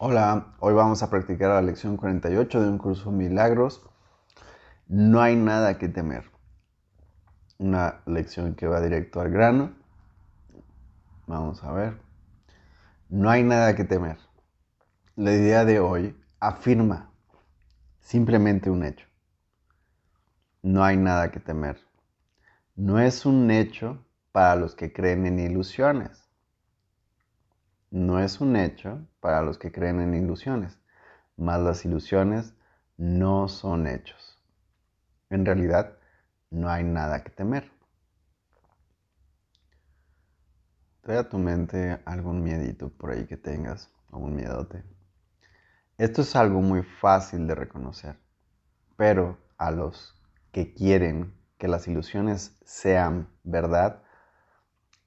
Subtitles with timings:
[0.00, 3.84] Hola, hoy vamos a practicar la lección 48 de un curso Milagros.
[4.86, 6.30] No hay nada que temer.
[7.58, 9.72] Una lección que va directo al grano.
[11.26, 12.00] Vamos a ver.
[13.08, 14.18] No hay nada que temer.
[15.16, 17.10] La idea de hoy afirma
[17.98, 19.08] simplemente un hecho.
[20.62, 21.76] No hay nada que temer.
[22.76, 26.27] No es un hecho para los que creen en ilusiones
[27.90, 30.78] no es un hecho para los que creen en ilusiones,
[31.36, 32.54] mas las ilusiones
[32.96, 34.38] no son hechos.
[35.30, 35.96] En realidad,
[36.50, 37.70] no hay nada que temer.
[41.02, 44.84] Trae a tu mente algún miedito por ahí que tengas, algún miedote.
[45.96, 48.18] Esto es algo muy fácil de reconocer,
[48.96, 50.14] pero a los
[50.52, 54.02] que quieren que las ilusiones sean verdad,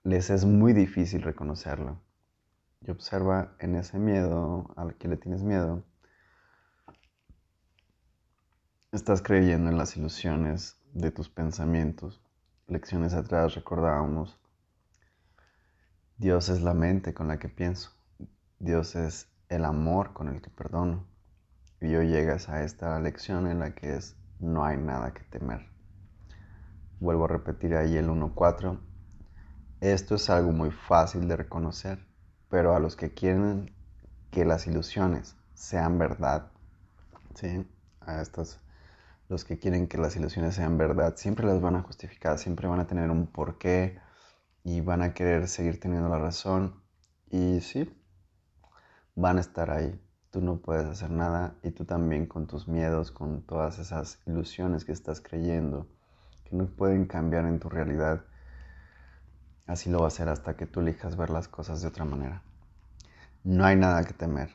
[0.04, 2.02] les es muy difícil reconocerlo
[2.81, 5.84] y observa en ese miedo al que le tienes miedo,
[8.91, 12.21] estás creyendo en las ilusiones de tus pensamientos.
[12.68, 14.40] Lecciones atrás recordábamos,
[16.18, 17.91] Dios es la mente con la que pienso,
[18.59, 21.05] Dios es el amor con el que perdono.
[21.79, 25.68] Y hoy llegas a esta lección en la que es no hay nada que temer.
[26.99, 28.79] Vuelvo a repetir ahí el 1.4.
[29.82, 32.10] Esto es algo muy fácil de reconocer
[32.52, 33.71] pero a los que quieren
[34.30, 36.52] que las ilusiones sean verdad,
[37.34, 37.66] ¿sí?
[38.02, 38.60] A estos,
[39.30, 42.82] los que quieren que las ilusiones sean verdad, siempre las van a justificar, siempre van
[42.82, 43.99] a tener un porqué
[44.66, 46.76] y van a querer seguir teniendo la razón
[47.30, 47.90] y sí,
[49.15, 49.98] van a estar ahí.
[50.30, 54.84] Tú no puedes hacer nada y tú también con tus miedos, con todas esas ilusiones
[54.84, 55.88] que estás creyendo,
[56.43, 58.26] que no pueden cambiar en tu realidad
[59.72, 62.41] Así lo va a ser hasta que tú elijas ver las cosas de otra manera.
[63.46, 64.50] No hay nada que temer.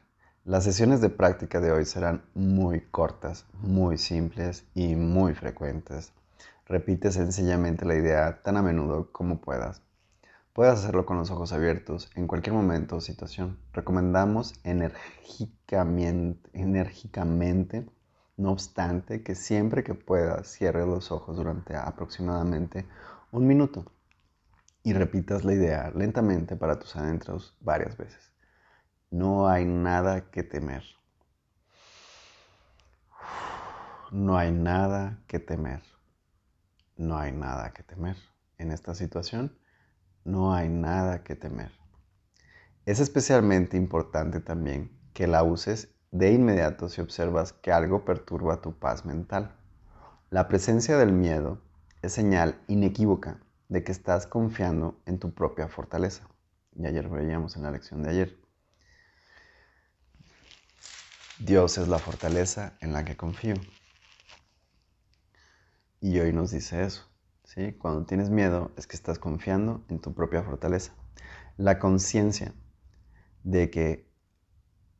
[0.44, 6.12] Las sesiones de práctica de hoy serán muy cortas, muy simples y muy frecuentes.
[6.66, 9.80] Repite sencillamente la idea tan a menudo como puedas.
[10.52, 13.58] Puedes hacerlo con los ojos abiertos en cualquier momento o situación.
[13.72, 17.88] Recomendamos enérgicamente, enérgicamente,
[18.36, 22.84] no obstante, que siempre que puedas cierres los ojos durante aproximadamente
[23.32, 23.86] un minuto
[24.86, 28.30] y repitas la idea lentamente para tus adentros varias veces.
[29.10, 30.84] No hay nada que temer.
[34.12, 35.82] No hay nada que temer.
[36.96, 38.16] No hay nada que temer.
[38.58, 39.58] En esta situación,
[40.22, 41.72] no hay nada que temer.
[42.84, 48.78] Es especialmente importante también que la uses de inmediato si observas que algo perturba tu
[48.78, 49.56] paz mental.
[50.30, 51.60] La presencia del miedo
[52.02, 56.28] es señal inequívoca de que estás confiando en tu propia fortaleza.
[56.74, 58.38] Y ayer veíamos en la lección de ayer.
[61.38, 63.54] Dios es la fortaleza en la que confío.
[66.00, 67.10] Y hoy nos dice eso.
[67.44, 67.72] ¿sí?
[67.72, 70.92] Cuando tienes miedo es que estás confiando en tu propia fortaleza.
[71.56, 72.54] La conciencia
[73.42, 74.10] de que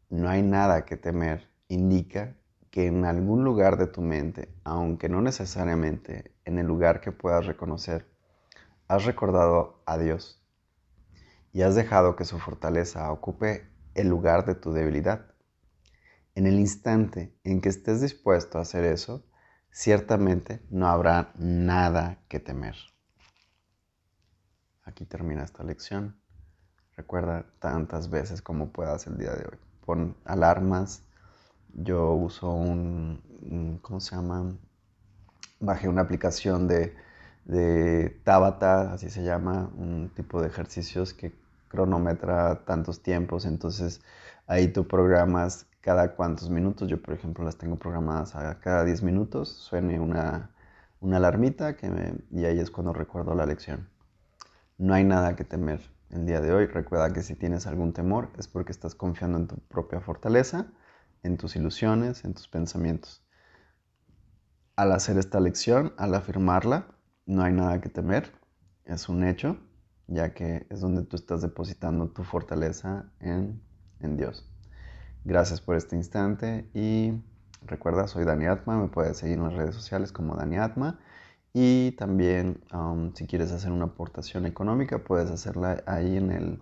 [0.09, 2.37] no hay nada que temer indica
[2.71, 7.47] que en algún lugar de tu mente, aunque no necesariamente en el lugar que puedas
[7.47, 8.07] reconocer,
[8.89, 10.43] has recordado a Dios
[11.53, 15.27] y has dejado que su fortaleza ocupe el lugar de tu debilidad.
[16.35, 19.25] En el instante en que estés dispuesto a hacer eso,
[19.71, 22.77] ciertamente no habrá nada que temer.
[24.85, 26.21] Aquí termina esta lección.
[26.95, 29.59] Recuerda tantas veces como puedas el día de hoy.
[29.85, 31.03] Pon alarmas.
[31.73, 34.57] Yo uso un, ¿cómo se llama?
[35.59, 36.95] Bajé una aplicación de
[37.47, 41.33] de Tabata, así se llama, un tipo de ejercicios que
[41.69, 44.03] cronometra tantos tiempos, entonces
[44.47, 49.03] ahí tú programas cada cuantos minutos, yo por ejemplo las tengo programadas a cada 10
[49.05, 50.51] minutos, suene una,
[51.01, 53.89] una alarmita que y ahí es cuando recuerdo la lección.
[54.79, 55.81] No hay nada que temer
[56.11, 59.47] el día de hoy, recuerda que si tienes algún temor es porque estás confiando en
[59.47, 60.67] tu propia fortaleza,
[61.23, 63.23] en tus ilusiones, en tus pensamientos.
[64.75, 66.96] Al hacer esta lección, al afirmarla,
[67.27, 68.33] no hay nada que temer,
[68.85, 69.59] es un hecho,
[70.07, 73.61] ya que es donde tú estás depositando tu fortaleza en,
[74.17, 74.49] Dios.
[75.25, 77.13] Gracias por este instante y
[77.63, 81.01] recuerda, soy Dani Atma, me puedes seguir en las redes sociales como Dani Atma
[81.53, 86.61] y también um, si quieres hacer una aportación económica puedes hacerla ahí en, el,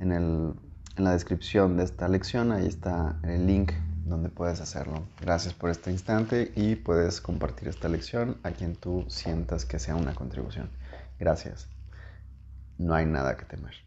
[0.00, 0.54] en, el,
[0.96, 3.72] en la descripción de esta lección, ahí está el link
[4.06, 5.02] donde puedes hacerlo.
[5.20, 9.96] Gracias por este instante y puedes compartir esta lección a quien tú sientas que sea
[9.96, 10.70] una contribución.
[11.18, 11.68] Gracias.
[12.78, 13.85] No hay nada que temer.